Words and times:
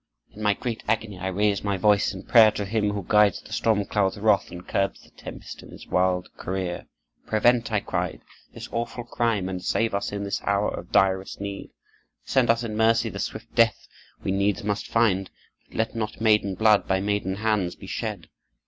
In 0.31 0.41
my 0.41 0.55
great 0.55 0.81
agony 0.87 1.19
I 1.19 1.27
raised 1.27 1.63
my 1.63 1.77
voice 1.77 2.11
in 2.11 2.23
prayer 2.23 2.49
to 2.53 2.65
Him 2.65 2.89
who 2.93 3.03
guides 3.07 3.39
the 3.39 3.53
storm 3.53 3.85
clouds' 3.85 4.17
wrath 4.17 4.49
and 4.49 4.67
curbs 4.67 5.03
the 5.03 5.11
tempest 5.11 5.61
in 5.61 5.71
its 5.71 5.85
wild 5.85 6.27
career. 6.37 6.87
'Prevent,' 7.27 7.71
I 7.71 7.81
cried, 7.81 8.23
'this 8.51 8.67
awful 8.71 9.03
crime, 9.03 9.47
and 9.47 9.63
save 9.63 9.93
us 9.93 10.11
in 10.11 10.23
this 10.23 10.41
hour 10.41 10.73
of 10.73 10.91
direst 10.91 11.39
need! 11.39 11.69
Send 12.25 12.49
us 12.49 12.63
in 12.63 12.75
mercy 12.75 13.09
the 13.09 13.19
swift 13.19 13.53
death 13.53 13.87
we 14.23 14.31
needs 14.31 14.63
must 14.63 14.87
find, 14.87 15.29
but 15.67 15.77
let 15.77 15.93
not 15.95 16.19
maiden 16.19 16.55
blood 16.55 16.87
by 16.87 16.99
maiden 16.99 17.35
hands 17.35 17.75
be 17.75 17.85
shed! 17.85 18.27